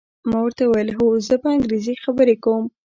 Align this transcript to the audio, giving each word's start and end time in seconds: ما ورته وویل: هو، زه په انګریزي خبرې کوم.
ما 0.29 0.37
ورته 0.43 0.63
وویل: 0.65 0.89
هو، 0.97 1.07
زه 1.27 1.35
په 1.41 1.47
انګریزي 1.55 1.95
خبرې 2.03 2.35
کوم. 2.43 2.63